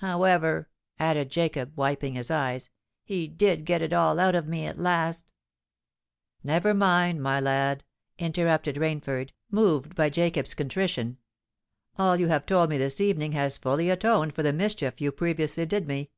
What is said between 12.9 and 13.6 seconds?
evening has